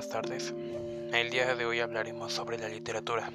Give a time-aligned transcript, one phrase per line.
[0.00, 0.54] buenas tardes.
[1.12, 3.30] El día de hoy hablaremos sobre la literatura.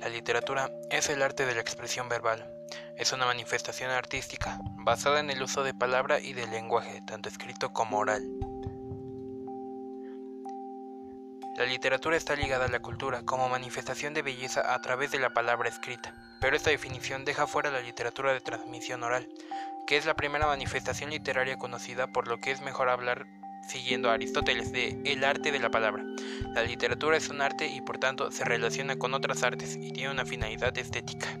[0.00, 2.50] La literatura es el arte de la expresión verbal.
[2.96, 7.74] Es una manifestación artística basada en el uso de palabra y del lenguaje, tanto escrito
[7.74, 8.22] como oral.
[11.58, 15.34] La literatura está ligada a la cultura como manifestación de belleza a través de la
[15.34, 19.28] palabra escrita, pero esta definición deja fuera la literatura de transmisión oral,
[19.86, 23.26] que es la primera manifestación literaria conocida por lo que es mejor hablar
[23.68, 26.04] siguiendo a Aristóteles de el arte de la palabra.
[26.54, 30.10] La literatura es un arte y por tanto se relaciona con otras artes y tiene
[30.10, 31.38] una finalidad estética.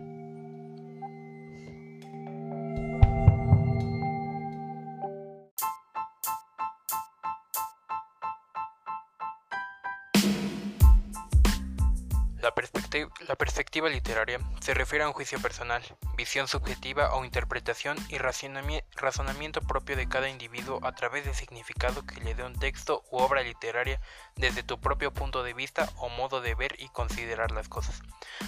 [13.26, 15.82] La, perspectiva literaria se refiere a un juicio personal,
[16.16, 22.20] visión subjetiva o interpretación y razonamiento propio de cada individuo a través del significado que
[22.20, 24.00] le dé un texto u obra literaria
[24.36, 28.02] desde tu propio punto de vista o modo de ver y considerar las cosas,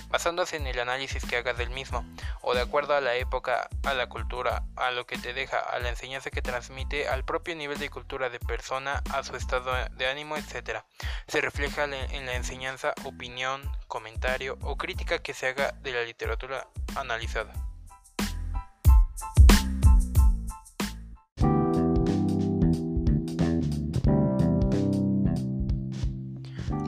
[0.08, 2.04] basándose en el análisis que hagas del mismo,
[2.42, 5.78] o de acuerdo a la época, a la cultura, a lo que te deja, a
[5.78, 10.06] la enseñanza que transmite, al propio nivel de cultura de persona, a su estado de
[10.06, 10.80] ánimo, etc.
[11.26, 16.66] Se refleja en la enseñanza, opinión, comentario o crítica que se haga de la literatura
[16.96, 17.52] analizada.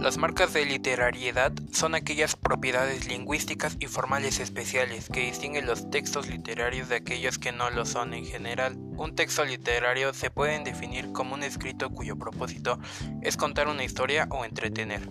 [0.03, 6.29] Las marcas de literariedad son aquellas propiedades lingüísticas y formales especiales que distinguen los textos
[6.29, 8.75] literarios de aquellos que no lo son en general.
[8.77, 12.81] Un texto literario se puede definir como un escrito cuyo propósito
[13.23, 15.09] es contar una historia o entretener.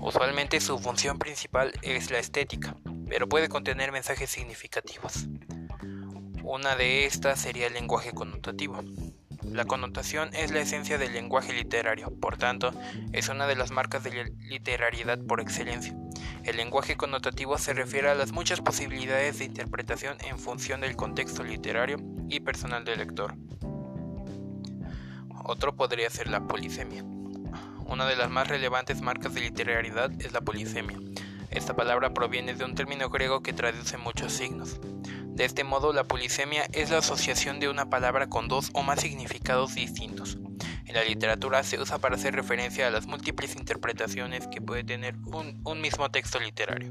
[0.00, 2.74] Usualmente su función principal es la estética,
[3.08, 5.28] pero puede contener mensajes significativos.
[6.42, 8.82] Una de estas sería el lenguaje connotativo.
[9.52, 12.72] La connotación es la esencia del lenguaje literario, por tanto,
[13.12, 15.96] es una de las marcas de literariedad por excelencia.
[16.44, 21.42] El lenguaje connotativo se refiere a las muchas posibilidades de interpretación en función del contexto
[21.42, 21.98] literario
[22.28, 23.34] y personal del lector.
[25.44, 27.04] Otro podría ser la polisemia.
[27.86, 30.98] Una de las más relevantes marcas de literariedad es la polisemia.
[31.50, 34.80] Esta palabra proviene de un término griego que traduce muchos signos.
[35.36, 39.02] De este modo, la polisemia es la asociación de una palabra con dos o más
[39.02, 40.38] significados distintos.
[40.86, 45.14] En la literatura se usa para hacer referencia a las múltiples interpretaciones que puede tener
[45.26, 46.90] un, mismo texto literario.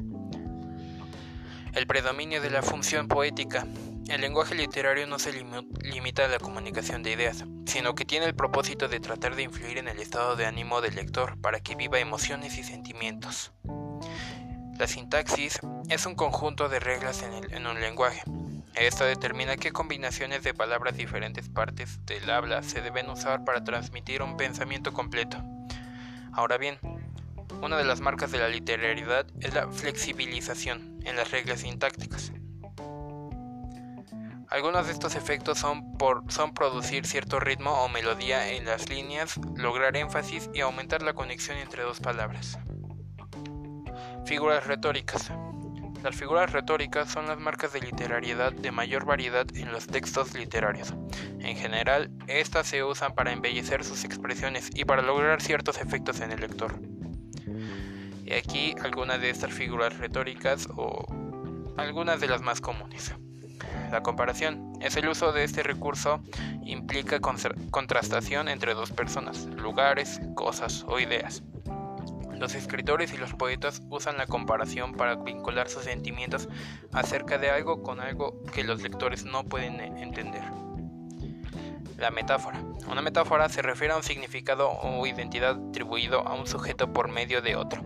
[1.73, 3.65] El predominio de la función poética
[4.09, 5.33] el lenguaje literario no se
[5.81, 9.79] limita a la comunicación de ideas, sino que tiene el propósito de tratar de influir
[9.79, 13.51] en el estado de ánimo del lector para que viva emociones y sentimientos.
[14.77, 15.59] La sintaxis
[15.89, 18.23] es un conjunto de reglas en, un lenguaje.
[18.75, 24.21] Esto determina qué combinaciones de palabras diferentes partes del habla se deben usar para transmitir
[24.21, 25.41] un pensamiento completo.
[26.33, 26.77] Ahora bien,
[27.61, 32.33] una de las marcas de la literariedad es la flexibilización en las reglas sintácticas.
[34.49, 40.49] Algunos de estos efectos son, producir cierto ritmo o melodía en las líneas, lograr énfasis
[40.53, 42.59] y aumentar la conexión entre dos palabras.
[44.25, 45.31] Figuras retóricas.
[46.03, 50.95] Las figuras retóricas son las marcas de literariedad de mayor variedad en los textos literarios.
[51.39, 56.31] En general, estas se usan para embellecer sus expresiones y para lograr ciertos efectos en
[56.31, 56.79] el lector.
[58.25, 61.05] Y aquí algunas de estas figuras retóricas o
[61.77, 63.13] algunas de las más comunes.
[63.91, 66.21] La comparación es el uso de este recurso
[66.65, 71.43] implica contrastación entre dos personas, lugares, cosas o ideas.
[72.39, 76.49] Los escritores y los poetas usan la comparación para vincular sus sentimientos
[76.91, 80.43] acerca de algo con algo que los lectores no pueden entender.
[81.97, 82.61] La metáfora.
[82.89, 87.41] Una metáfora se refiere a un significado o identidad atribuido a un sujeto por medio
[87.41, 87.81] de otro.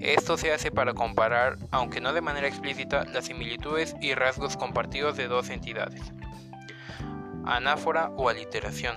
[0.00, 5.16] Esto se hace para comparar, aunque no de manera explícita, las similitudes y rasgos compartidos
[5.16, 6.02] de dos entidades.
[7.46, 8.96] Anáfora o aliteración.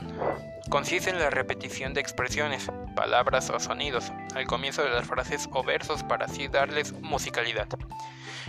[0.69, 5.63] Consiste en la repetición de expresiones, palabras o sonidos al comienzo de las frases o
[5.63, 7.67] versos para así darles musicalidad.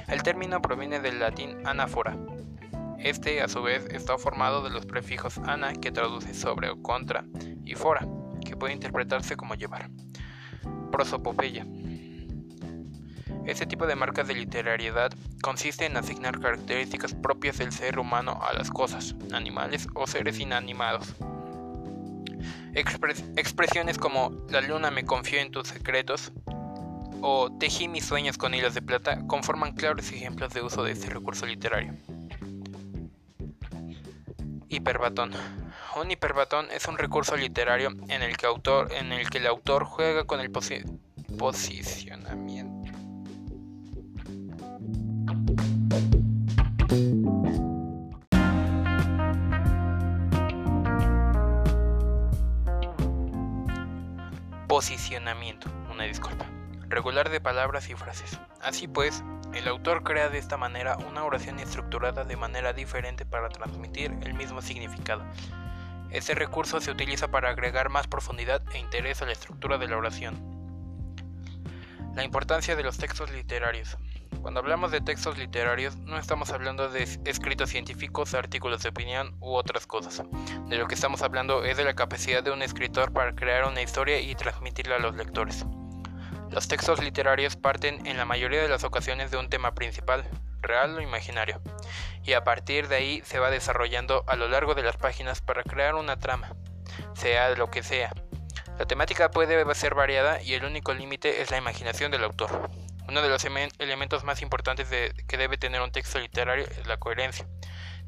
[0.09, 2.17] El término proviene del latín anáfora,
[3.03, 7.25] este, a su vez, está formado de los prefijos ana, que traduce sobre o contra,
[7.65, 8.07] y fora,
[8.45, 9.91] que puede interpretarse como llevar.
[10.93, 11.67] Prosopopeya.
[13.51, 15.11] Este tipo de marcas de literariedad
[15.43, 21.17] consiste en asignar características propias del ser humano a las cosas, animales o seres inanimados.
[22.73, 26.31] expresiones como la luna me confió en tus secretos
[27.23, 31.11] o tejí mis sueños con hilos de plata conforman claros ejemplos de uso de este
[31.11, 31.97] recurso literario.
[34.69, 35.33] Hiperbatón.
[36.01, 38.47] Un hiperbatón es un recurso literario en el que,
[39.39, 42.80] el autor juega con el posicionamiento.
[54.71, 56.47] Posicionamiento, una disculpa.
[56.89, 58.39] Regular de palabras y frases.
[58.63, 63.49] Así pues, el autor crea de esta manera una oración estructurada de manera diferente para
[63.49, 65.25] transmitir el mismo significado.
[66.13, 69.97] Este recurso se utiliza para agregar más profundidad e interés a la estructura de la
[69.97, 70.37] oración.
[72.15, 73.99] La importancia de los textos literarios.
[74.43, 79.55] Cuando hablamos de textos literarios, no estamos hablando de escritos científicos, artículos de opinión u
[79.55, 80.23] otras cosas.
[80.69, 83.83] De lo que estamos hablando es de la capacidad de un escritor para crear una
[83.83, 85.67] historia y transmitirla a los lectores.
[86.51, 90.25] Los textos literarios parten en la mayoría de las ocasiones de un tema principal,
[90.63, 91.61] real o imaginario,
[92.25, 95.63] y a partir de ahí se va desarrollando a lo largo de las páginas para
[95.63, 96.57] crear una trama,
[97.15, 98.13] sea lo que sea.
[98.79, 102.71] La temática puede ser variada y el único límite es la imaginación del autor.
[103.11, 104.87] Uno de los elementos más importantes
[105.27, 107.45] que debe tener un texto literario es la coherencia.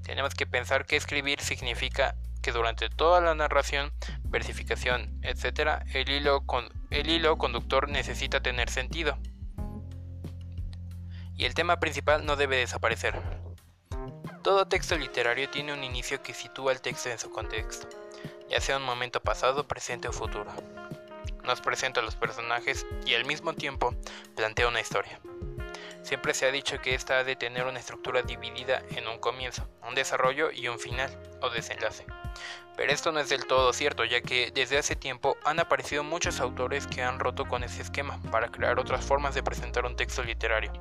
[0.04, 6.44] Tenemos que pensar que escribir significa que durante toda la narración, versificación, etc., el hilo,
[6.90, 9.18] el hilo conductor necesita tener sentido.
[11.34, 13.20] Y el tema principal no debe desaparecer.
[14.44, 17.88] Todo texto literario tiene un inicio que sitúa el texto en su contexto,
[18.48, 20.54] ya sea un momento pasado, presente o futuro
[21.44, 23.94] nos presenta a los personajes y al mismo tiempo
[24.34, 25.20] plantea una historia.
[26.02, 29.68] Siempre se ha dicho que esta ha de tener una estructura dividida en un comienzo,
[29.86, 32.04] un desarrollo y un final o desenlace.
[32.76, 36.40] Pero esto no es del todo cierto, ya que desde hace tiempo han aparecido muchos
[36.40, 40.22] autores que han roto con ese esquema para crear otras formas de presentar un texto
[40.22, 40.72] literario.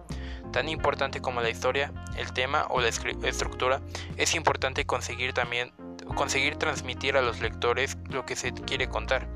[0.52, 3.82] Tan importante como la historia, el tema o la estructura,
[4.18, 5.74] es importante conseguir también
[6.14, 9.28] conseguir transmitir a los lectores lo que se quiere contar,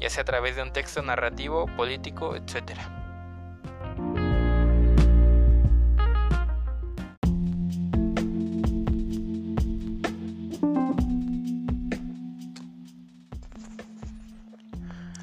[0.00, 2.78] ya sea a través de un texto narrativo, político, etc.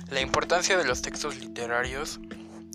[0.09, 2.19] La importancia de los textos literarios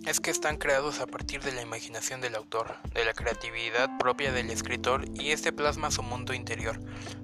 [0.06, 4.32] es que están creados a partir de la imaginación del autor, de la creatividad propia
[4.32, 6.78] del escritor y este plasma su mundo interior,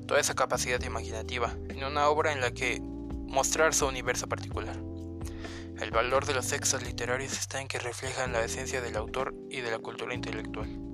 [0.07, 4.77] toda esa capacidad imaginativa, en una obra en la que mostrar su universo particular.
[5.79, 9.61] El valor de los textos literarios está en que reflejan la esencia del autor y
[9.61, 10.90] de la cultura intelectual.